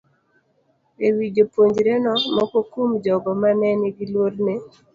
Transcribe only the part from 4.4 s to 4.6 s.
ni